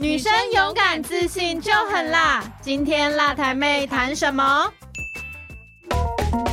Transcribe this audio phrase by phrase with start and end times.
[0.00, 2.42] 女生勇敢自信就很辣。
[2.62, 4.72] 今天辣台妹谈什么？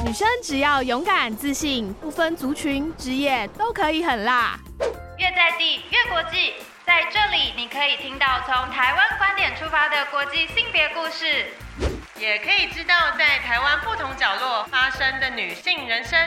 [0.04, 4.60] 女生只要勇敢自信，不分族群、职业都可以很辣。
[5.18, 6.56] 越在地越国际，
[6.86, 11.46] 在这里你可以听到从台湾观点出发的国际性别故事，
[12.20, 16.20] 也可以知道在台湾不同角落发生的女性人生。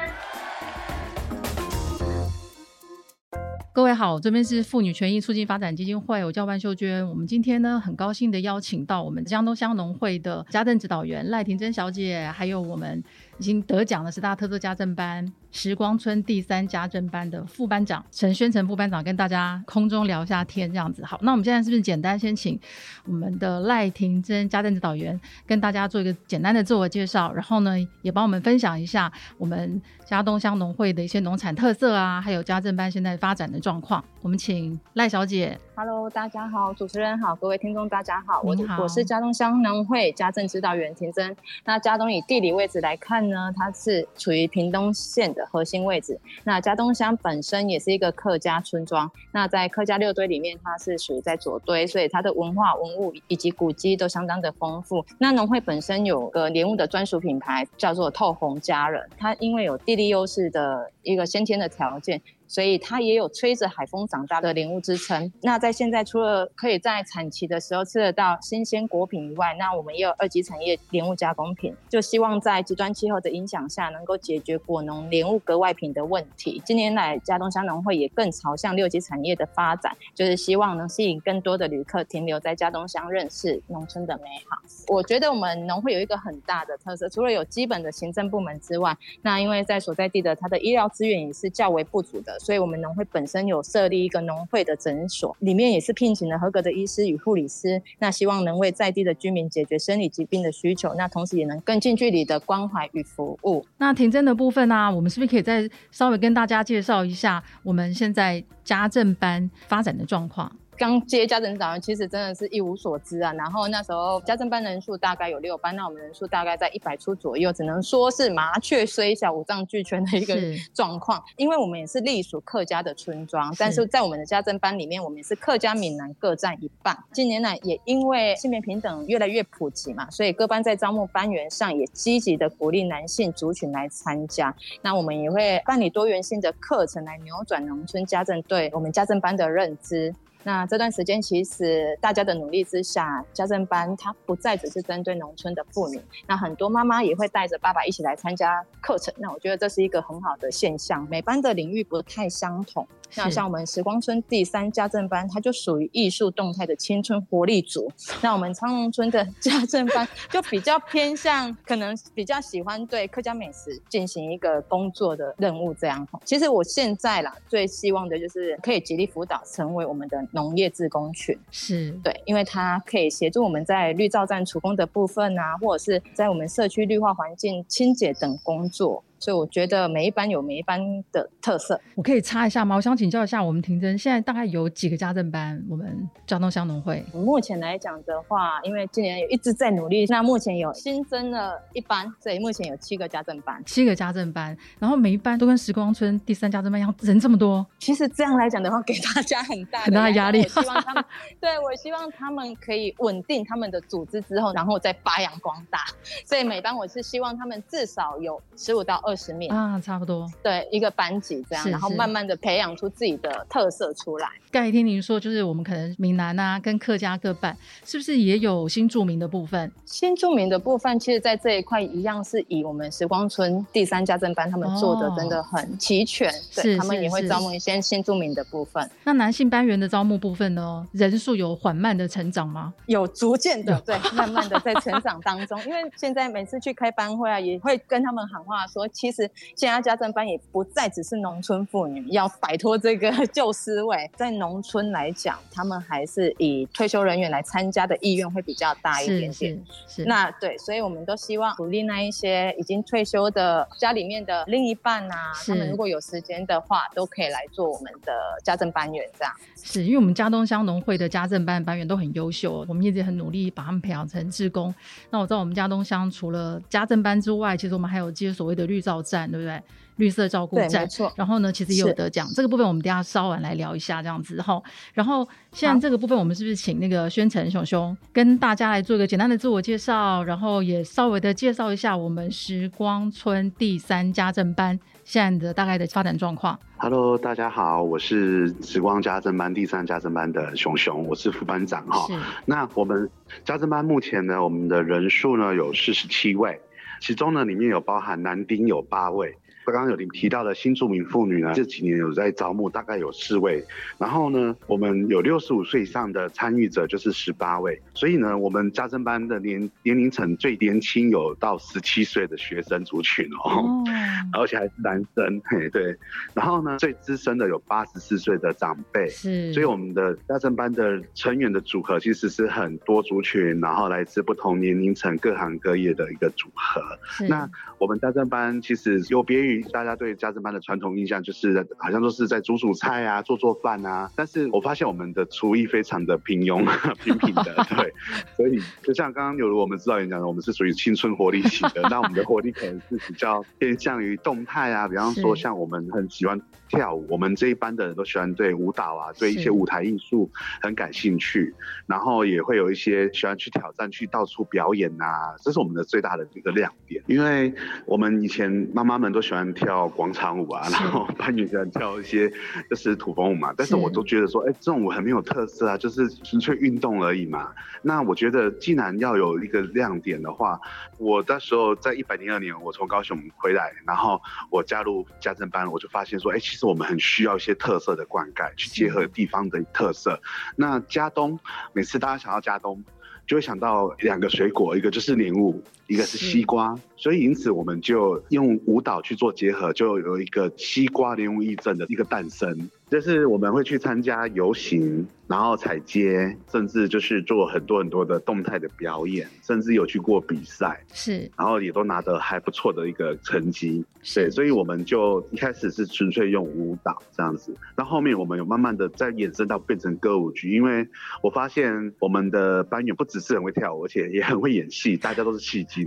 [3.73, 7.09] 各位好，这边是妇女权益促进发展基金会，我叫万秀娟。
[7.09, 13.01] 我们今天呢，很高兴的邀请到我们江东乡农会的家政指导员赖婷珍小姐，还有我们
[13.41, 21.03] 已经得奖的十大特色家政班时光村第三家政班的副班长陈宣成副班长，跟大家空中聊一下天，这样子。
[21.07, 22.61] 好，那我们现在是不是简单先请
[23.07, 34.05] 我们的赖婷珍家政指导员跟大家做一个简单的自我介绍，然后呢，也帮我们分享一下我们嘉东乡农会的一些农产特色啊，还有家政班现在发展的状况。
[34.21, 35.59] 我们请赖小姐。
[35.83, 41.35] Hello，大家好，主持人好，各位听众大家好，我我是嘉东乡农会家政指导员田真。
[41.65, 46.21] 那嘉东以地理位置来看呢，它是处于屏东县的核心位置。
[46.45, 55.03] 那嘉东乡本身也是一个客家村庄，那在客家六堆里面，它是属于在左堆，所以它的文化、文物以及古迹都相当的丰富。
[55.17, 62.21] 那农会本身有个莲雾的专属品牌，叫做透红佳人，它因为有地利优势的一个先天的条件。
[62.51, 65.33] 所以它也有吹着海风长大的莲雾之称。
[65.41, 76.61] 那在现在，除了可以在产期的时候吃得到新鲜果品以外，那我们也有二级产业莲雾加工品，就希望在极端气候的影响下，能够解决果农莲雾格外品的问题。
[76.65, 84.61] 近年来，嘉东乡农会也更朝向六级产业的发展，就是希望能吸引更多的旅客停留在嘉东乡，认识农村的美好。
[84.89, 103.65] 我觉得我们农会有一个很大的特色，除了有基本的行政部门之外，那因为在所在地的它的医疗资源也是较为不足的，所以我们农会本身有设立一个农会的诊所，里面也是聘请了合格的医师与护理师，那希望能为在地的居民解决生理疾病的需求，那同时也能更近距离的关怀与服务。
[103.77, 110.51] 那停诊的部分呢、我们是不是可以再稍微跟大家介绍一下我们现在家政班发展的状况？
[110.81, 113.35] 刚接家政指导员，其实真的是一无所知啊。
[113.35, 121.23] 然后那时候家政班人数大概有六班，那我们人数大概在一百出左右，只能说是麻雀虽小五脏俱全的一个是 状况。
[121.37, 126.97] 因为我们也是隶属客家的村庄，但是在我们的家政班里面，我们也是客家、闽南各占一半。
[127.13, 134.57] 近年来也因为性别平等越来越普及嘛，所以各班在招募班员上也积极的鼓励男性族群来参加。
[134.81, 140.15] 那我们也会办理多元性的课程来扭转农村家政对我们家政班的认知。
[140.43, 149.13] 那这段时间，其实大家的努力之下，家政班它不再只是针对农村的妇女，那很多妈妈也会带着爸爸一起来参加课程。
[149.19, 151.07] 那我觉得这是一个很好的现象。
[151.11, 152.87] 每班的领域不太相同，
[153.17, 157.91] 那像我们时光村第三家政班，它就属于艺术动态的青春活力组。
[158.23, 166.07] 那我们苍龙村的家政班就比较偏向，可能比较喜欢对客家美食进行一个工作的任务这样。
[166.25, 171.39] 其实我现在啦，最希望的就是可以极力辅导成为我们的农业自工群。
[171.51, 179.03] 是对，因为它可以协助我们在绿造站除工的部分啊，或者是在我们社区绿化环境清洁等工作。
[179.21, 180.81] 所以我觉得每一班有每一班
[181.13, 181.81] 的特色。
[181.95, 182.75] 我可以插一下吗？
[182.75, 185.63] 我想请教一下我们庭真，现在大概有几个家政班？
[185.69, 193.63] 我们交通乡农会目前来讲的话，因为今年有一直在努力，那目前有新增了一班，所以目前有七个家政班。
[193.67, 201.05] 七个家政班，然后每一班都跟时光村第三家政班一样，人这么多，其实这样来讲的话，给大家很大很大的压力我希望他们，
[201.39, 205.81] 对我希望他们可以稳定他们的组织之后，然后再发扬光大。
[206.25, 210.31] 所以每班我是希望他们至少有十五到二十名，啊，差不多。
[210.43, 214.29] 对一个班级这样，是是然后慢慢的培养出自己的特色出来。
[214.51, 219.71] 刚才听您说，就是我们可能闽南啊跟客家各半，是不是也有新著名的部分？
[219.87, 228.91] 新著名的部分，其实在这一块一样是以我们时光村第三家政班他们做的哦真的很齐全，是对他们也会招募一些新著名的部分。
[229.05, 230.87] 那男性班员的招募部分呢？
[230.93, 232.75] 人数有缓慢的成长吗？
[232.87, 235.63] 有逐渐的对，慢慢的在成长当中。
[235.65, 244.11] 因为现在每次去开班会啊，也会跟他们喊话说，其实现在家政班也不再只是农村妇女，要摆脱这个 旧思维。
[244.15, 249.59] 在农村来讲，他们还是以退休人员来参加的意愿会比较大一点点。
[249.89, 250.05] 是是。
[250.05, 258.13] 那对，所以我们都希望鼓励那一些已经退休的家里面的另一半啊，他们如果有时间的话，都可以来做我们的
[258.45, 259.33] 家政班员这样。
[259.57, 264.75] 是因为我们家东乡农会的家政班班员都很优秀，我们一直很努力把他们培养成志工。
[265.09, 269.61] 那我知道我们家东乡除了家政班之外，其实我们还有接所谓的绿照站，对不对？
[269.97, 270.87] 绿色照顾，站没。
[270.87, 271.13] 错。
[271.15, 274.59] 然后呢，其实也有是得奖，这个部分我们等下稍晚来聊一下，这样子哈。
[274.95, 286.59] 然后现在这个部分，我们是不是请那个宣城熊熊跟大家来做一个简单的自我介绍，然后也稍微的介绍一下我们时光村第三家政班现在的大概的发展状况。
[286.79, 292.09] Hello，大家好，我是时光家政班第三家政班的熊熊，我是副班长哈。
[292.47, 293.11] 那我们
[293.45, 296.59] 家政班目前呢，我们的人数呢有四十七位，
[297.01, 299.37] 其中呢里面有包含男丁有八位。
[299.67, 303.65] 刚刚有您提到的新住民妇女呢，这几年有在招募，大概有四位。
[303.99, 307.81] 然后呢，我们有六十五岁以上的参与者就是十八位。
[307.95, 313.51] 所以呢，我们家政班的年年龄层最年轻有到十七岁的学生族群哦。
[313.51, 313.85] 哦，
[314.33, 315.97] 而且还是男生，嘿，对。
[316.35, 326.81] 然后呢，最资深的有八十四岁的长辈，是，所以我们的家政班的成员的组合其实是很多族群，然后来自不同年龄层、各行各业的一个组合。
[327.05, 327.49] 是那
[327.79, 334.11] 我们家政班其实有别于大家对家政班的传统印象，就是好像都是在煮煮菜啊、做做饭啊。
[334.17, 336.65] 但是我发现我们的厨艺非常的平庸、
[337.03, 337.45] 平平的，
[337.77, 337.93] 对。
[338.37, 350.31] 所以就像刚刚有如我们指导员讲的，我们是属于青春活力型的，那我们的活力可能是比较偏向于动态啊，比方说像我们很喜欢跳舞，我们这一班的人都喜欢对舞蹈啊，对一些舞台艺术
[350.63, 351.55] 很感兴趣，
[351.87, 357.03] 然后也会有一些喜欢去挑战、去到处表演啊，这是我们的最大的一个亮点。
[357.07, 357.53] 因为
[357.87, 362.31] 我们以前妈妈们都喜欢跳广场舞啊，然后班女喜欢跳一些
[362.69, 367.53] 就是土风舞嘛，但是是我都觉得说，哎，这种舞很没有特色啊，就是纯粹运动而已嘛。
[367.83, 370.61] 那我觉得既然要有一个亮点的话，
[370.99, 374.21] 我那时候在一百零二年，我从高雄回来，然后
[374.51, 380.21] 我加入家政班，我就发现说，哎，其实我们很需要一些特色的灌溉，去结合地方的特色。
[380.57, 381.39] 那家东，
[381.73, 382.83] 每次大家想到家东，
[383.29, 386.75] 就会想到两个水果，一个就是莲雾，一个是是西瓜。
[386.97, 392.71] 所以因此我们就用舞蹈去做结合，就有一个西瓜莲雾义阵的一个诞生。
[392.91, 400.85] 就是我们会去参加游行，然后踩街，甚至就是做很多很多的动态的表演，甚至有去过比赛。
[400.93, 410.87] 是然后也都拿得还不错的一个成绩，是对，所以我们就一开始是纯粹用舞蹈这样子，那后面我们有慢慢的再衍生到变成歌舞剧，因为
[411.23, 415.80] 我发现我们的班员不只是很会跳舞，而且也很会演戏，大家都是戏精，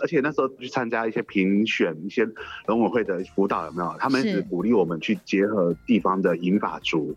[0.00, 2.26] 而且那时候去参加一些评选一些
[2.66, 3.96] 农委会的辅导有没有？
[3.98, 7.14] 他们一直鼓励我们去结合地方的银发族，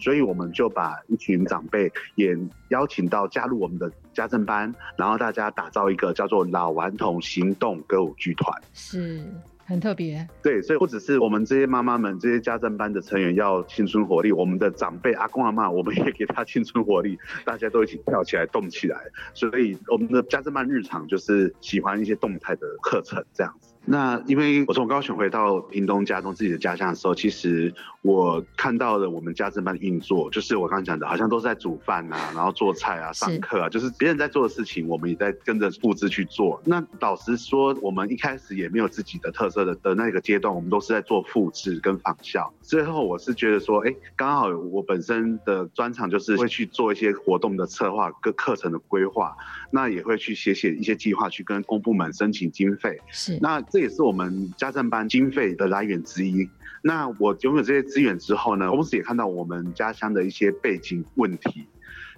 [0.00, 2.36] 所以我们就把一群长辈也
[2.68, 8.52] 邀请到加入我们的家政班，然后大家打造一个叫做老顽童行动歌舞剧团。
[8.72, 9.24] 是
[9.64, 18.98] 很特别，对，所以不只是我们这些妈妈们、这些家政班的成员要青春活力，我们的长辈阿公阿妈，我们也给他青春活力，大家都一起跳起来、动起来。
[19.34, 23.72] 所以我们的家政班日常就是喜欢一些动态的课程这样子。
[23.84, 36.60] 那因为我从高雄回到屏东家中自己的家乡的时候，其实我看到了我们家政班的运作，就是我刚刚讲的，好像都是在煮饭啊， 然后做菜啊、上课啊，就是别人在做的事情，我们也在跟着复制去做。
[36.64, 42.52] 那老实说，我们一开始也没有自己的特色的的那个阶段，我们都是在做复制跟仿效。
[42.60, 49.36] 最后我是觉得说，哎，刚好我本身的专长就是会去做一些活动的策划跟课程的规划，
[49.70, 52.98] 那也会去写写一些计划，去跟公部门申请经费。
[53.12, 56.48] 是那这也是我们家政班经费的来源之一。
[56.80, 61.66] 那我拥有这些资源之后呢，同时也看到我们家乡的一些背景问题，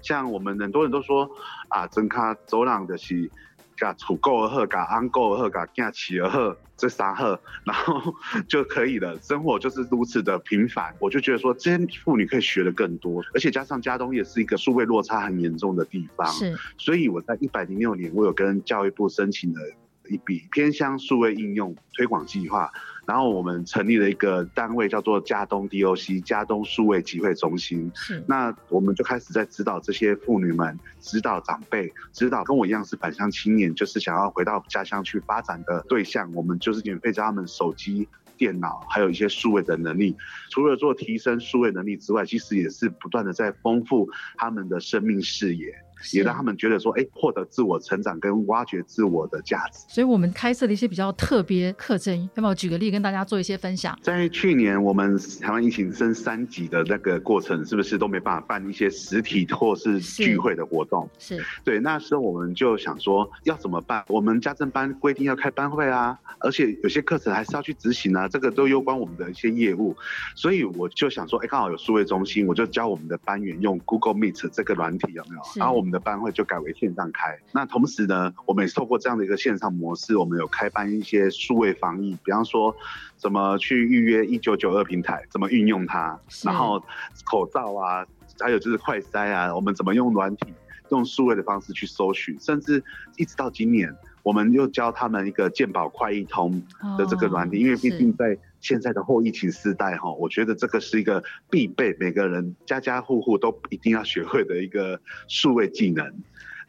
[0.02, 1.31] 像我们很多人都说
[1.69, 3.31] 啊，真卡走廊的是。
[3.76, 8.14] 噶储够而喝，噶安够而喝，甲囝起而喝，这三喝，然后
[8.47, 9.19] 就可以了。
[9.21, 19.61] 生活就是如此的平凡，我就觉得说，这些妇女可以学的更多，而且加上家东也是一个数位落差很严重的地方，是所以我在一百零六年，我有跟教育部申请了
[20.09, 22.73] 一笔偏乡数位应用推广计划，
[23.07, 27.91] 然后我们成立了一个单位，叫做加东 DOC 加东数位集会中心。
[27.95, 38.09] 是那我们就开始在指导这些妇女们，指导长辈，指导跟我一样是返乡青年，就是想要回到家乡去发展的对象，我们就是免费教他们手机。
[38.37, 40.17] 电脑还有一些数位的能力，
[40.51, 45.73] 除了做提升数位能力之外，其实也是不断的在丰富他们的生命视野。
[46.13, 49.85] 也让他们觉得说，哎，获得自我成长跟挖掘自我的价值。
[49.89, 53.99] 所以我们开设了一些比较特别课程，要不要举个例跟大家做一些分享？
[54.03, 61.09] 在去年我们台湾疫情升三级的那个过程，是不是都没办法办一些实体或是聚会的活动？
[61.19, 64.05] 是对，那时候我们就想说要怎么办？
[64.09, 69.97] 我们家政班规定要开班会啊，而且有些课程还是要去执行啊，这个都攸关我们的一些业务，
[70.35, 75.43] 所以我就想说，哎，刚好有数位中心，我就教我们的班员用 Google Meet 这个软体有没有？
[75.57, 75.91] 然后我们。
[75.91, 77.38] 们的班会就改为线上开。
[77.53, 82.75] 那同时呢，我们也透过这样的一个线上模式，我们有开办一些数位防疫，比方说
[83.19, 86.83] 怎么去预约一九九二平台，怎么运用它，然后
[87.26, 88.07] 口罩啊，
[88.41, 90.55] 还有就是快筛啊，我们怎么用软体。
[90.91, 92.83] 用数位的方式去搜寻，甚至
[93.17, 96.62] 一直到今年，我们又教他们一个健保快易通
[96.99, 106.14] 的这个软体，因为毕竟在现在的后疫情时代，哈，我觉得这个是一个必备，每个人家家户户都一定要学会的一个数位技能。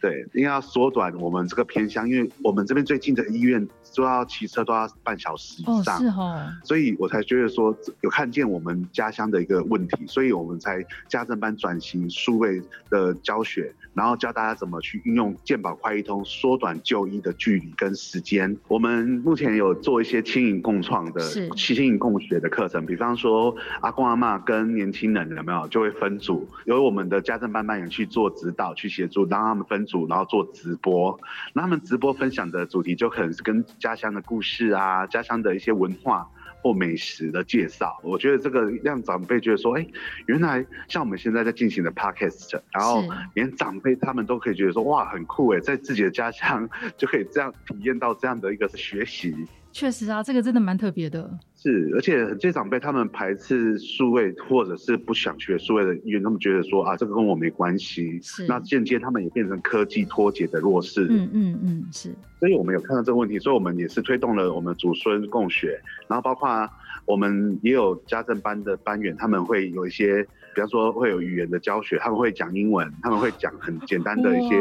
[0.02, 18.56] 对，因为要缩短我们这个偏乡，因为我们这边最近的医院都要骑车都要半小时以上，是哦，所以我才觉得说有看见我们家乡的一个问题，所以我们才家政班转型数位的教学，然后教大家怎么去运用健保快一通，缩短就医的距离跟时间。
[18.68, 21.22] 我们目前有做一些轻盈共创的、
[21.56, 25.66] 轻盈共学的课程，比方说阿公阿妈跟年轻人有没有？
[25.70, 30.06] 就会分组，由我们的家政班班员去做指导、去协助，让他们分组。
[30.08, 31.20] 然后做直播，
[31.54, 36.30] 那他们直播分享的主题就可能是跟家乡的故事啊、家乡的一些文化
[36.62, 38.00] 或美食的介绍。
[38.04, 39.88] 我觉得这个让长辈觉得说，哎，
[40.28, 49.36] 原来像我们现在在进行的 podcast，然后连长辈他们都可以觉得说，哇，很酷哎，在自己的家乡 就可以这样体验到这样的一个学习。
[49.72, 51.38] 确实啊，这个真的蛮特别的。
[51.66, 58.20] 是，而且这些长辈他们排斥数位，或者是不想学数位的医院，他们觉得说啊，这个跟我没关系。
[58.22, 58.46] 是。
[58.46, 61.08] 那间接他们也变成科技脱节的弱势。
[61.10, 62.14] 嗯嗯嗯，是。
[62.40, 66.70] 所以我们有看到这个问题，所以我们也是推动了我们祖孙共学，然后包括
[67.06, 70.22] 我们也有家政班的班员，他们会有一些，
[70.54, 74.56] 比方说会有语言的教学，他们会讲英文，他们会讲很简单的一些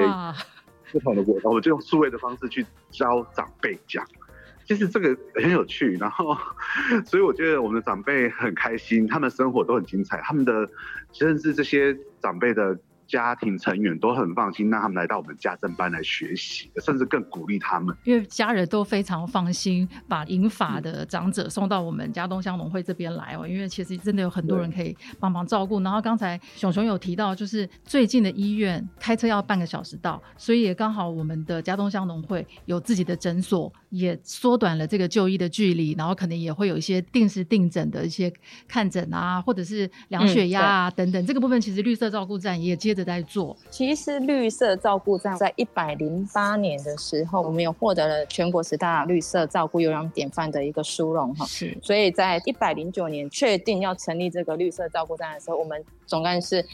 [0.90, 4.02] 不同的国，我们就用数位的方式去教长辈讲。
[4.66, 6.36] 其实这个很有趣，然后，
[7.06, 10.68] 所以我觉得我们的长辈很开心，他们生活都很精彩，他们的
[11.12, 12.78] 甚至这些长辈的。
[13.14, 17.96] 家庭成员都很放心，让他们来到我们家政班来学习，甚至更鼓励他们。
[18.02, 23.46] 因为家人都非常放心，把银发的长者送到我们家东乡农会这边来哦。
[23.46, 25.78] 因为其实真的有很多人可以帮忙照顾。
[25.82, 35.92] 然后刚才熊熊有提到，就是最近的医院开车要半个小时到，所以也刚好我们的家东乡农会有自己的诊所，也缩短了这个就医的距离。
[35.92, 38.32] 然后可能也会有一些定时定诊的一些
[38.66, 41.24] 看诊啊，或者是量血压啊等等。
[41.24, 43.03] 这个部分其实绿色照顾站也接着。
[43.04, 51.44] 在做，其实绿色照顾站在一百零八年的时候，我们有获得了全国十大绿色照顾优良典范的一个殊荣哈。
[51.46, 56.64] 是，所以在一百零九年确定要成立这个绿色照顾站的时候，我们总干事。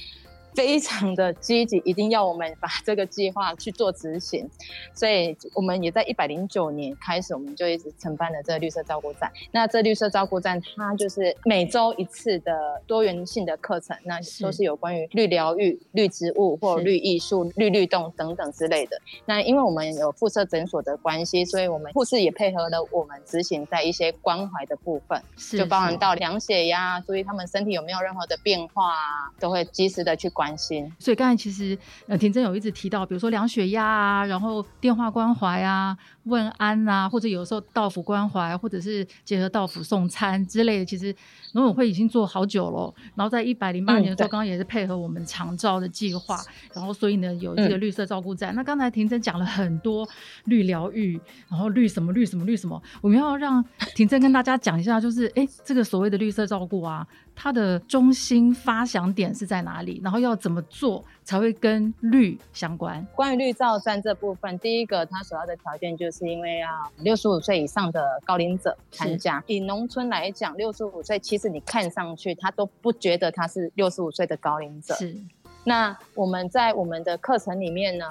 [0.55, 4.49] 非常的积极，一定要我们把这个计划去做执行，
[4.93, 9.31] 所以我们也在一百零九年开始，我们就一直承办了这个绿色照顾站。
[9.53, 19.01] 那这绿色照顾站，它就是每周一次的多元性的课程，那都是有关于绿疗愈、绿植物或绿艺术、绿律动等等之类的。
[19.27, 25.23] 那因为我们有附设诊所的关系，所以我们护士也配合了我们执行在一些关怀的部分，
[25.57, 30.29] 就包含到量血压，注意他们身体有没有任何的变化啊，都会及时的去。
[30.41, 35.95] 关心，所以刚才其实呃，田真有一直提到，比如说量血压啊，然后电话关怀啊。
[36.25, 41.13] 问安啊，或者有时候到府关怀，或者是结合到府送餐之类的，其实
[41.55, 42.95] 农委会已经做好久了。
[43.15, 46.39] 然后在一百零八年的时候，刚刚也是配合我们长照的计划，
[46.75, 48.55] 然后所以呢有这个绿色照顾站。
[48.55, 50.07] 那刚才婷真讲了很多
[50.45, 51.19] 绿疗愈，
[51.49, 60.01] 然后绿什么绿什么绿什么，我们要让婷真跟大家讲一下，就是哎，这个所谓的绿色照顾啊，它的中心发想点是在哪里？
[60.05, 61.05] 然后要怎么做？
[61.25, 63.07] 才会跟绿相关。
[63.15, 66.69] 关于绿照站这部分，第一个它首要的条件就是因为要
[66.99, 69.43] 六十五岁以上的高龄者参加。
[69.47, 74.95] 以农村来讲，六十五岁其实你看上去他都不觉得他是六十五岁的高龄者。
[74.95, 75.17] 是。
[75.63, 78.05] 那我们在我们的课程里面呢，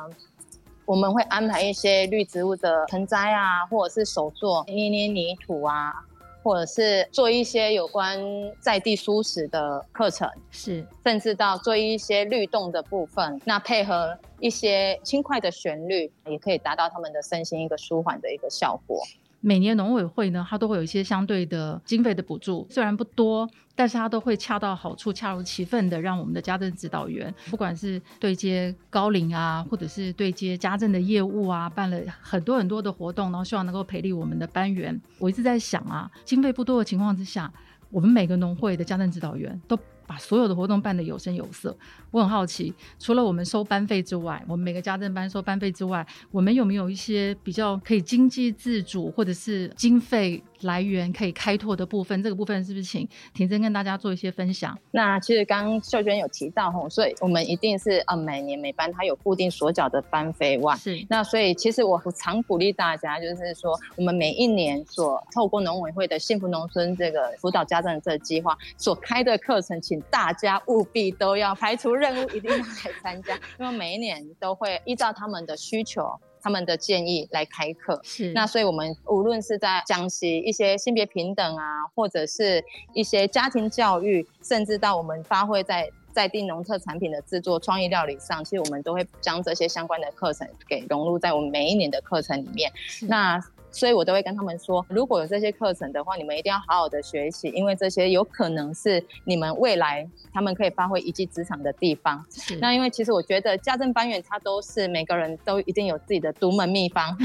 [0.85, 5.93] 我们会安排一些绿植物的盆栽啊，或者是手作捏捏泥土啊。
[6.41, 8.19] 或者是做一些有关
[8.60, 19.03] 在地舒适的课程，是，甚至到做一些律动的部分，那配合一些轻快的旋律，也可以达到他们的身心一个舒缓的一个效果。
[19.41, 35.00] 每年农委会呢，它都会有一些相对的经费的补助，虽然不多，但是它都会恰到好处、恰如其分的，让我们的家政指导员，不管是对接高龄啊，或者是对接家政的业务啊，办了很多很多的活动，然后希望能够培力我们的班员。
[35.17, 37.51] 我一直在想啊，经费不多的情况之下，
[37.89, 39.79] 我们每个农会的家政指导员都。
[40.09, 41.77] 把所有的活动办得有声有色，
[42.09, 54.77] 我很好奇，除了我们收班费之外，我们每个家政班收班费之外，我们有没有一些比较可以经济自主或者是经费来源可以开拓的部分，这个部分是不是请婷珍跟大家做一些分享？
[54.91, 76.19] 那其实刚刚秀娟有提到吼，所以我们一定是呃每年每班它有固定所缴的班费外，是那所以其实我常鼓励大家，就是说我们每一年所透过农委会的幸福农村这个辅导家政这个计划所开的课程，请大家务必都要排除任务，一定要来参加， 因为每一年都会依照他们的需求。
[76.41, 78.31] 他们的建议来开课，是。
[78.34, 92.72] 那所以我们无论是在讲习一些性别平等啊，或者是一些家庭教育，甚至到我们发挥在在地农特产品的制作、创意料理上，其实我们都会将这些相关的课程给融入在我们每一年的课程里面。
[93.01, 93.39] 那
[93.71, 102.25] 所以我都会跟他们说，如果有这些课程的话，你们一定要好好的学习，因为这些有可能是你们未来他们可以发挥一技之长的地方。
[102.59, 107.15] 那因为其实我觉得家政班员他都是每个人都一定有自己的独门秘方，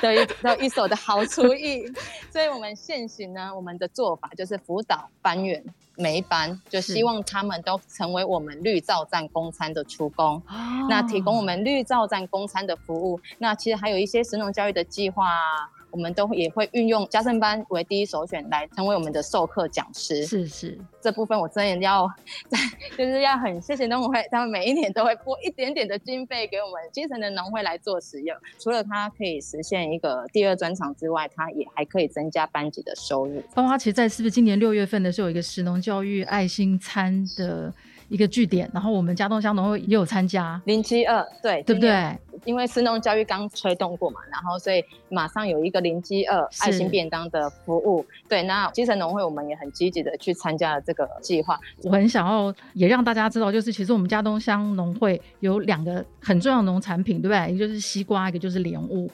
[0.00, 1.86] 都一都一手的好厨艺，
[2.30, 5.64] 所以我们现行呢，我们的做法就是辅导班员
[5.96, 10.42] 每一班，就是希望他们都成为我们绿造站公餐的厨工。
[10.48, 20.26] 哦那提供我们绿造站公餐的服务，那其实还有一些神农教育的计划啊，我们都也会运用家政班为第一首选来成为我们的授课讲师。
[20.26, 22.10] 是是这部分我真的要
[22.48, 22.58] 在，
[22.98, 28.36] 就是要很谢谢农委会，他们每一年都会拨一点点的经费给我们基层的农会来做使用。
[28.58, 33.40] 除了它可以实现一个第二专场之外，它也还可以增加班级的收入。
[33.54, 37.72] 包括其实在是不是今年六月份的时候有一个食农教育爱心餐的
[38.08, 41.80] 一个据点，然后我们家东乡农会也有参加，零七二，对对不？
[41.80, 42.18] 对？
[42.44, 48.04] 因为食农教育刚推动过嘛，然后所以马上有一个零七二爱心便当的服务。
[48.28, 51.58] 对，那基层农会我们也很积极的去参加了这个计划。
[51.84, 57.54] 我很想要也让大家知道，就是其实我们家东乡农会有两个很重要的农产品，对不对？
[57.54, 59.10] 一个就是西瓜，一个就是莲雾。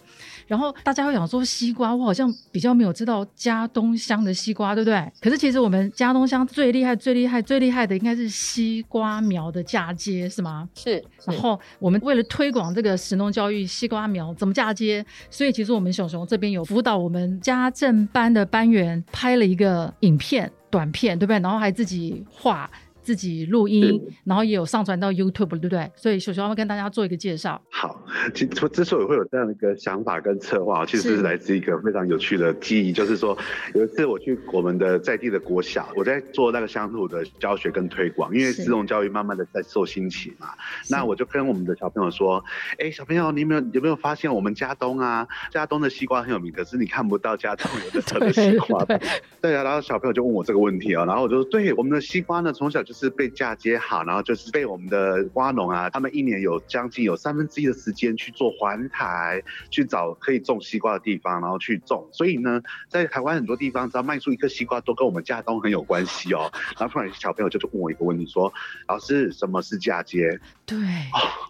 [0.48, 5.12] 然后大家会想说，西瓜我好像比较没有知道嘉东乡的西瓜，对不对？
[5.20, 10.68] 可是其实我们嘉东乡最厉害、最厉害、最厉害的应该是西瓜苗的嫁接，是吗？
[10.74, 21.38] 是，然后我们为了推广这个食农教育，西瓜苗怎么嫁接，所以其实我们熊熊这边有辅导我们家政班的班员拍了一个影片短片，对不对？
[21.40, 22.70] 然后还自己画。
[23.02, 25.90] 自己录音，然后也有上传到 YouTube，对不对？
[25.94, 27.60] 所以小熊要跟大家做一个介绍。
[27.70, 28.02] 好，
[28.34, 31.22] 其实之所以会有这样的一个想法跟策划，其实是是。
[31.22, 33.36] 来自一个非常有趣的记忆，就是说
[33.74, 38.70] 有一次我去我们的在地的国小，我在做那个乡土的教学跟推广，因为是。
[38.70, 40.48] 自动教育慢慢的在受兴起嘛，
[40.88, 42.44] 那我就跟我们的小朋友说，
[42.78, 48.84] 哎，小朋友，你有没有有没有发现我们家东啊，家东的西瓜很有名，可是你看不到家东有的 车的西瓜。
[48.84, 49.00] 对
[49.40, 62.08] 对啊，然后小朋友就问我这个问题哦，然后我就说，对，我们的西瓜呢，从小就是被嫁接好，然后就是被我们的瓜农啊，他们一年有将近有三分之一的时间去做环台，去找可以种西瓜的地方，然后去种。
[62.10, 66.50] 所以呢，在台湾很多地方，只要卖出一颗西瓜，都跟我们家东很有关系哦。
[66.76, 68.52] 然后突然小朋友就问我一个问题，说，
[68.88, 70.40] 老师，什么是嫁接？
[70.66, 70.76] 对，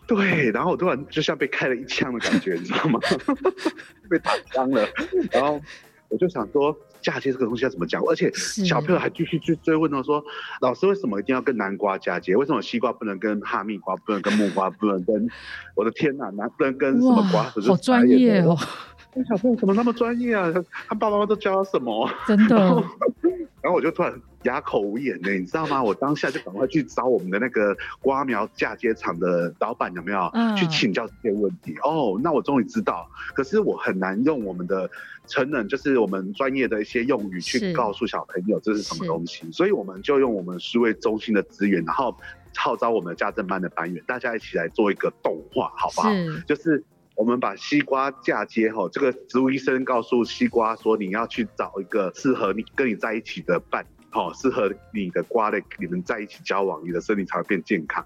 [0.07, 3.01] 对，然后我突然就像被开了一枪的感觉，你知道吗？
[4.11, 4.87] 被打伤了，
[5.33, 5.59] 然后
[6.11, 8.03] 我就想说，嫁接这个东西要怎么讲？
[8.03, 10.23] 而且小朋友还继续去追问哦，说
[10.61, 12.37] 老师为什么一定要跟南瓜嫁接？
[12.37, 15.29] 为什么西瓜不能跟哈密瓜，不能跟木瓜，不能跟
[15.75, 17.45] 我的天哪，南不能跟什么瓜？
[17.45, 18.57] 好专业哦，
[19.15, 20.51] 那小朋友怎么那么专业啊？
[20.53, 22.11] 他他爸爸妈妈都教他什么？
[22.27, 22.83] 真的。
[23.63, 24.13] 然后我就突然
[24.45, 25.83] 哑口无言呢，你知道吗？
[25.83, 31.75] 我当下就赶快去找我们的那个瓜苗嫁接厂的老板有没有、嗯去请教这些问题？
[31.83, 34.91] 哦，那我终于知道，可是我很难用我们的
[35.27, 42.17] 成人，就是我们专业的一些用语去告诉小朋友这是什么是东西，所以我们就用我们数位中心的资源，然后
[42.57, 46.11] 号召我们的家政班的班员，大家一起来做一个动画，好不好？
[46.11, 46.83] 是就是
[47.21, 53.85] 我们把西瓜嫁接吼，这个植物医生告诉西瓜说，你要去找一个适合你跟你在一起的伴。
[54.09, 58.03] 好，适合你的瓜类，你们在一起交往，你的身体才会变健康，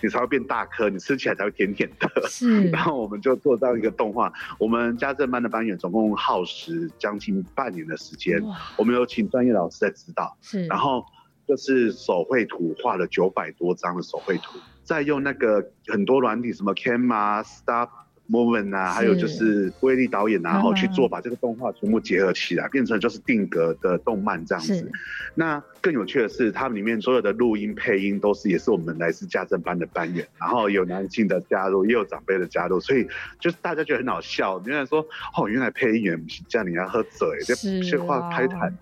[0.00, 2.08] 你才会变大颗，你吃起来才会甜甜的。
[2.28, 8.40] 是 然后我们就做到一个动画，我们家政班的班员总共耗时将近半年的时间，
[8.76, 11.04] 我们有请专业老师在指导，是然后
[11.48, 17.88] 就是手绘图画了九百多张的手绘图，再用那个很多软体，什么 Canva、Stop
[18.30, 24.90] Movement 啊，是还有就是威力导演啊，然后嗯去做把这个动画全部结合起来，变成就是定格的动漫这样子。
[25.34, 33.06] 那更有趣的是，它里面所有的录音配音都是也是我们来自家政班的班员，然后有男性的加入，也有长辈的加入，所以
[33.40, 34.62] 就是大家觉得很好笑。
[34.64, 35.06] 原来说
[35.36, 38.72] 哦，原来配音员不是叫你要喝嘴，这是这话啊开谈。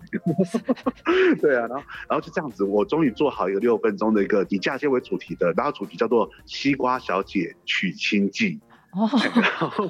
[1.41, 8.53] 对啊，然后然后就这样子，我终于做好一个六分钟的一个以嫁接为主题的，然后主题叫做《西瓜小姐娶亲记》。
[8.93, 9.89] 哦，然 后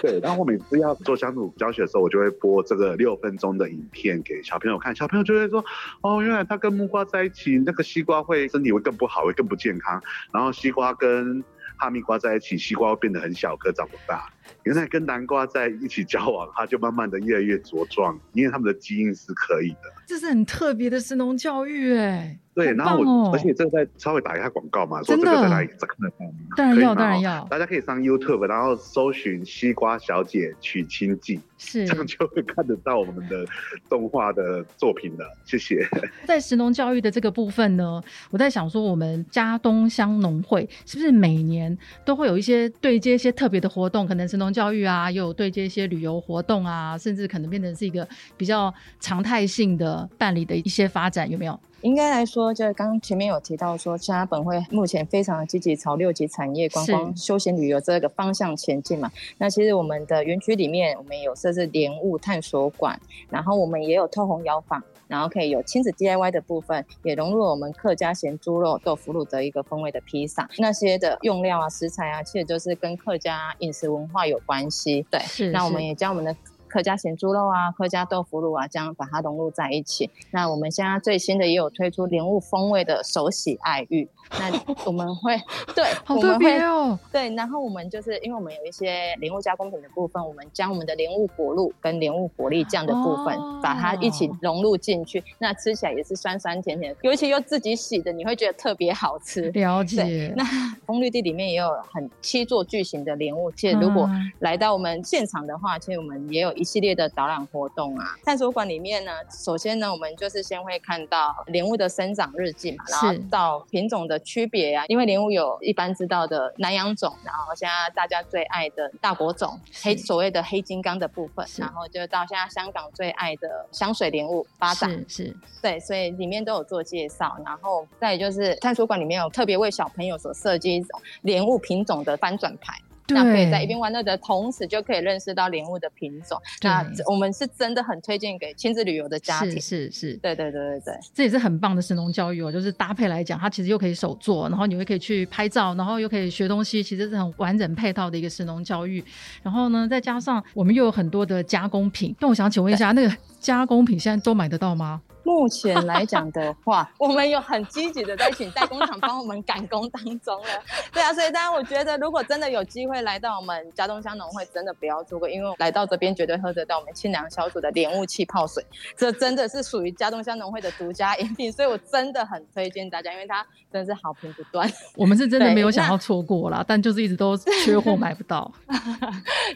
[0.00, 5.64] 对，然后我每次要做乡土教学的时候，我就会播这个六分钟的影片给小朋友看，小朋友就会说，
[6.00, 10.02] 哦，原来他跟木瓜在一起，那个西瓜会身体会更不好，会更不健康。
[10.32, 11.44] 然后西瓜跟
[11.76, 14.30] 哈密瓜在一起，西瓜会变得很小颗，长不大。
[14.64, 19.92] 原来跟南瓜在一起交往，它就慢慢的越来越茁壮，因为他们的基因是可以的。
[20.06, 22.38] 这是很特别的神农教育哎。
[22.60, 26.32] 对，然后我，而且这个在稍微打一下广告嘛，说这个在哪里看得到吗？
[26.54, 27.42] 当然要，当然要。
[27.50, 33.46] 大家可以上 YouTube，然后搜寻“西瓜小姐娶亲记”，是这样就会看得到我们的
[33.88, 35.24] 动画的作品了。
[35.46, 35.88] 谢谢。
[36.26, 44.06] 在石农教育的这个部分呢，我在想说，我们家东乡农会是不是每年都会有一些对接一些特别的活动？
[44.06, 51.58] 可能石农教育啊，又有对接一些旅游活动啊，甚至可能变成是一个比较常态性的办理的一些发展，有没有？
[51.82, 59.10] 应该来说，就刚刚前面有提到说，嘉本会目前非常积极朝六级产业、观光、休闲旅游这个方向前进嘛。
[59.38, 70.48] 那其实我们的园区里面，我们有设置莲雾探索馆，然后我们也有透红窑坊，然后可以有亲子 DIY 的部分，也融入了我们客家咸猪肉豆腐乳的一个风味的披萨。
[70.58, 75.06] 那些的用料啊、食材啊，其实就是跟客家饮食文化有关系。
[75.10, 75.50] 对，是。
[75.50, 76.36] 那我们也将我们的。
[76.70, 80.08] 客家咸猪肉啊，客家豆腐乳啊，这样把它融入在一起。
[80.30, 84.08] 那我们现在最新的也有推出莲雾风味的手洗爱玉。
[84.38, 84.48] 那
[84.86, 85.36] 我们会
[85.74, 86.96] 对，好特别哦。
[87.10, 95.22] 对，然后我们就是因为我们有一些莲雾加工品的部分，我们将我们的莲雾果露跟莲雾果粒酱的部分，把它一起融入进去。
[95.38, 99.50] 那吃起来也是酸酸甜甜，尤其又自己洗的，你会觉得特别好吃。
[99.50, 100.32] 了解。
[100.36, 100.44] 那
[100.86, 108.14] 风绿地里面也有很七座巨型的莲雾，其实如果来到我们现场的话，其实我们也有一系列的导览活动啊。
[108.24, 114.20] 探索馆里面呢，首先呢，我们就是先会看到莲雾的生长日记嘛，然后到品种的。
[114.22, 132.74] 区别啊，因为莲雾有一般知道的南洋种，然后现在大家最爱的大果种黑所谓的黑金刚的部分，然后就到现在香港最爱的香水莲雾发展，是对，所以里面都有做介绍，然后再就是探索馆里面有特别为小朋友所设计一种莲雾品种的翻转牌。
[133.12, 136.40] 那可以在一边玩乐的同时，就可以认识到莲雾的品种。
[136.62, 139.52] 那我们是真的很推荐给亲子旅游的家庭。
[139.52, 142.50] 是是是，对对对对对，这也是很棒的神农教育哦。
[142.50, 149.02] 就是搭配来讲，它其实又可以手做，然后你又可以去拍照，然后又可以学东西，其实是很完整配套的一个神农教育。
[149.42, 152.14] 然后呢，再加上我们又有很多的加工品。
[152.20, 155.00] 那我想请问一下，那个加工品现在都买得到吗？
[155.22, 160.48] 目前来讲的话， 我们有很积极的在请代工厂帮我们赶工当中了。
[160.92, 168.64] 对啊，所以当然我觉得，如果真的有机会来到我们家东乡农会，真的不要错过，因为来到这边绝对喝得到我们清凉小组的莲雾气泡水，
[168.96, 174.68] 这真的是属于家东乡农会的独家饮品，所以我真的很推荐大家，因为它真的是好评不断。
[174.96, 178.50] 我们是真的没有想要错过啦，但就是一直都缺货买不到。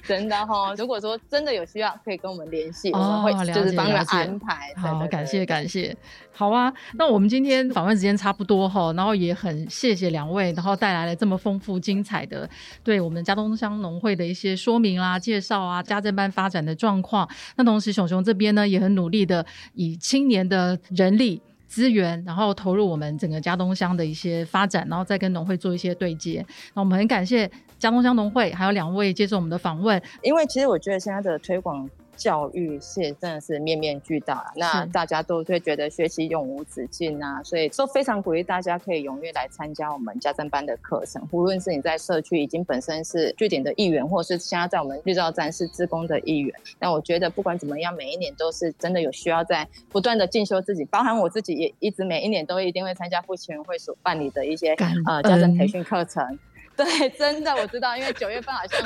[0.06, 4.72] 真的哈，如果说真的有需要，可以跟我们联系，我们会就是帮你们安排。
[4.76, 5.64] 好，感谢感。
[5.66, 5.96] 谢，
[6.30, 6.72] 好啊。
[6.94, 12.48] 那我们今天访问时间差不多哈，然后也很谢谢两位，然后带来了这么丰富精彩的
[12.82, 17.26] 对我们家东乡农会的一些说明啦、介绍啊、家政班发展的状况。
[17.56, 26.44] 那同时，熊熊这边呢也很努力的以青年的人力资源，然后投入我们整个嘉东乡的一些发展，然后再跟农会做一些对接。
[26.74, 31.88] 那我们很感谢嘉东乡农会还有两位接受我们的访问，因为其实我觉得现在的推广。
[32.16, 41.26] 教育是真的是面面俱到啊，那大家都会觉得学习永无止境啊，所以都非常鼓励大家可以踊跃来参加我们家政班的课程。
[41.30, 54.74] 无论是你在社区已经本身是据点的一员，或是现在在我们绿照站是职工的一员，那我觉得不管怎么样，每一年都是真的有需要在不断的进修自己，包含我自己也一直每一年都一定会参加父亲会所办理的一些
[55.06, 56.38] 呃家政培训课程。
[56.76, 58.80] 对，真的我知道，因为九月份好像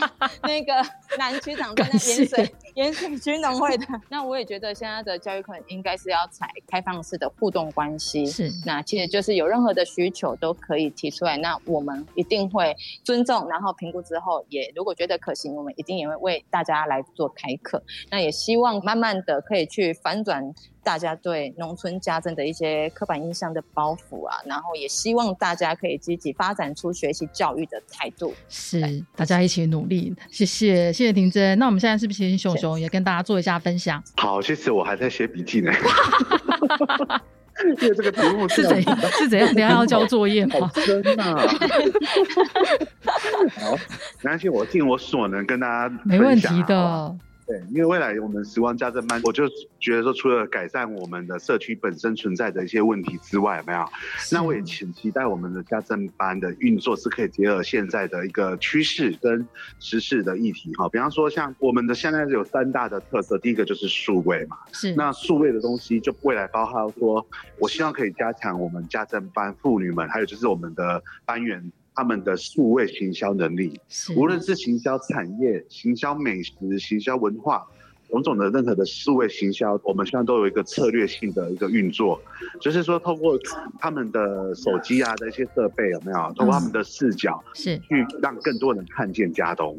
[0.44, 0.72] 那个
[1.18, 8.26] 南区长在那盐水盐水区农会的， 那我也觉得现在的教育可能应该是要采开放式的互动关系。
[8.26, 17.82] 是，那其实就是有任何的需求都可以提出来，那我们一定会尊重，然后评估之后也如果觉得可行，我们一定也会为大家来做开课。
[18.10, 20.54] 那也希望慢慢的可以去反转。
[20.84, 28.34] 大家对农村家政的一些刻板印象的包袱啊，然后也希望大家可以积极发展出学习教育的态度。
[28.50, 30.14] 是，大家一起努力。
[30.30, 31.58] 谢谢，谢谢婷珍。
[31.58, 34.02] 那我们现在是不是请熊熊也跟大家做一下分享？
[34.16, 34.70] 好，谢谢。
[34.70, 35.72] 我还在写笔记呢。
[37.80, 39.46] 因为这个题目是怎样是怎样？
[39.54, 40.68] 等下要交作业吗？
[40.84, 41.22] 真的。
[41.22, 41.38] 好，
[44.22, 47.16] 没关系，我尽我所能跟大家没问题的。
[47.46, 49.46] 对，因为未来我们时光家政班，我就
[49.78, 53.84] 觉得说，除了改善我们的社区本身存在的一些问题之外，有没有？
[54.32, 59.46] 那我也请期待我们的家政班的运作是可以结合现在的一个趋势跟
[59.78, 60.88] 时事的议题哈。
[60.88, 67.26] 比方说，像我们的现在有三大的特色，第一个就是数位嘛，是那数位的东西就未来包含说，
[67.58, 71.70] 我希望可以加强我们家政班妇女们，还有就是我们的班员。
[71.94, 73.80] 他们的数位行销能力，
[74.16, 77.64] 无论是行销产业、行销美食、行销文化，
[78.08, 82.20] 种种的任何的数位行销，我们现在都有一个策略性的一个运作，
[82.60, 83.38] 就是说透过
[83.78, 87.78] 他们的手机啊的一些设备有没有，透过他们的视角，是。
[87.78, 89.78] 去让更多人看见家东。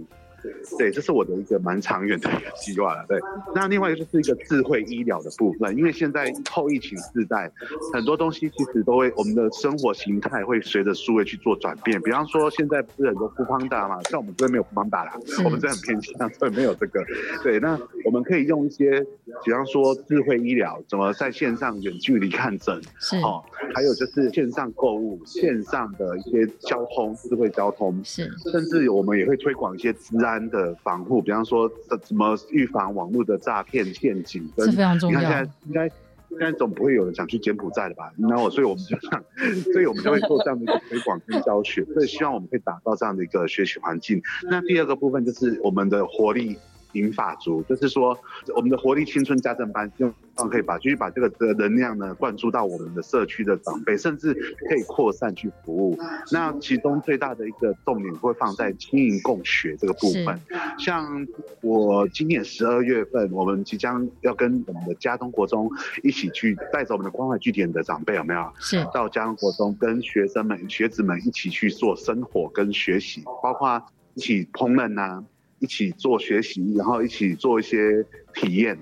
[0.78, 3.06] 对，这是我的一个蛮长远的一个计划了。
[3.08, 3.20] 对，
[3.54, 7.52] 那另外一个就是一个智慧医疗的部分，因为现在后疫情时代，
[7.94, 12.02] 很多东西其实都会，我们的生活形态会随着数位去做转变。
[12.02, 17.04] 比方说，现在不是很多富邦达嘛，像我们这边没有富邦达啦，我们这很偏向，所以没有这个。
[17.44, 19.06] 对，那我们可以用一些，
[19.44, 30.35] 比方说智慧医疗，怎么在线上远距离看诊，是哦，还有就是线上购物，线上的一些交通，智慧交通，是，甚至我们也会推广一些治安。
[30.50, 31.70] 的防护，比方说
[32.02, 35.20] 怎么预防网络的诈骗陷阱，是非常重要。
[35.20, 35.88] 你看现在应该
[36.30, 38.12] 应该总不会有人想去柬埔寨的吧？
[38.18, 39.24] 然后，所以我们就想，
[39.72, 44.22] 所以我们就会做这样的一个推广跟教学，所以希望我们可以打造这样的一个学习环境。
[44.50, 46.58] 那第二个部分就是我们的活力。
[46.96, 48.18] 银发族，就是说，
[48.56, 54.34] 我们的活力青春家政班，希望可以把继续把这个的能量呢灌注到我们的社区的长辈，甚至
[54.68, 55.98] 可以扩散去服务。
[56.32, 60.40] 那其中最大的一个重点会放在经营共学这个部分。
[60.80, 61.28] 像
[61.62, 65.70] 我今年十二月份，我们即将要跟我们的嘉东国中
[66.04, 68.52] 一起去带着我们的关怀据点的长辈，有没有？
[68.60, 73.82] 是到嘉东国中跟学生们、学子们一起去做生活跟学习，包括
[74.14, 75.24] 一起烹饪呐。
[75.60, 78.78] 一起做学习，然后一起做一些体验，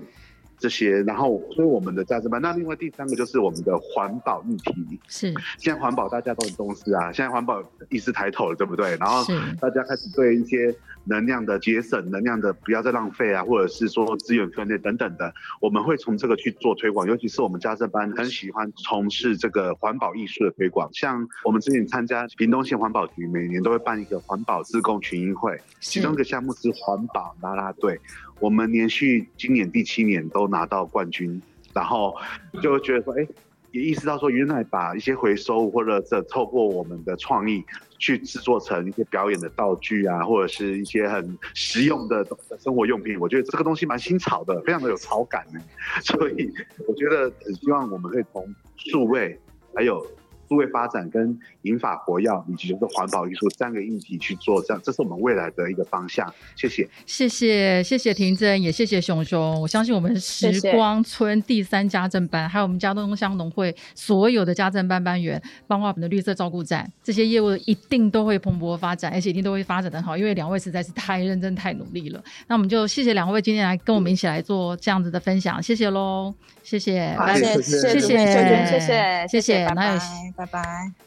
[0.58, 2.40] 这些，然后所以我们的价值观。
[2.40, 8.96] 那另外第三个就是我们的环保议题，是现在环保大家都很重视啊，现在环保意识抬头了，对不对？
[8.96, 9.24] 然后
[9.60, 10.74] 大家开始对一些。
[11.04, 17.06] 能量的节省，能量的不要再浪费啊，或者是说资源分类等等的，我们会从这个去做推广。
[17.06, 20.88] 尤其是我们家政班很喜欢从事这个环保艺术的推广。
[20.92, 28.00] 像我们之前参加屏东县环保局每年都会办一个环保自贡群英会，其中一个项目是环保啦啦队。
[28.40, 31.40] 我们连续今年第七年都拿到冠军，
[31.72, 32.16] 然后
[32.62, 33.26] 就觉得说，哎。
[33.74, 37.64] 也意识到说，原来把一些回收或者这透过我们的创意
[37.98, 42.24] 去制作成一些表演的道具啊，或者是一些很实用的
[42.60, 45.60] 生活用品，我觉得这个东西蛮新潮的，非常的有潮感呢。
[46.02, 46.48] 所以
[46.86, 49.36] 我觉得很希望我们可以从数位
[49.74, 50.06] 还有。
[50.48, 56.32] 数位发展跟银法活药以及就是环保艺术三个议题去做，这样这是我们未来的一个方向。
[56.56, 59.60] 谢谢，谢谢，谢谢婷真，也谢谢熊熊。
[59.60, 72.22] 我相信我们时光村第三家政班，还有我们家东乡农会所有的家政班班员，包括我们的绿色照顾站，这些业务一定都会蓬勃发展，而且一定都会发展的好，因为两位实在是太认真、太努力了。
[72.46, 79.98] 那我们就谢谢两位今天来跟我们一起来做这样子的分享，谢谢喽，谢谢，谢谢，谢谢，谢谢，谢谢，谢谢，拜拜，
[80.36, 80.62] 拜拜，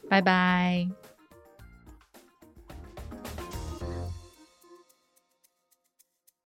[0.10, 1.07] 拜拜。